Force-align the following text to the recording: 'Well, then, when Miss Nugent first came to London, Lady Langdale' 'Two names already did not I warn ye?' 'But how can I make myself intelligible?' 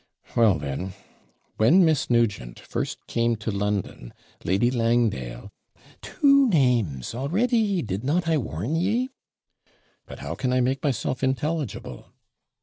'Well, 0.35 0.57
then, 0.57 0.95
when 1.57 1.85
Miss 1.85 2.09
Nugent 2.09 2.59
first 2.59 3.05
came 3.05 3.35
to 3.35 3.51
London, 3.51 4.15
Lady 4.43 4.71
Langdale' 4.71 5.51
'Two 6.01 6.49
names 6.49 7.13
already 7.13 7.83
did 7.83 8.03
not 8.03 8.27
I 8.27 8.39
warn 8.39 8.75
ye?' 8.75 9.09
'But 10.07 10.17
how 10.17 10.33
can 10.33 10.51
I 10.53 10.59
make 10.59 10.81
myself 10.83 11.23
intelligible?' 11.23 12.11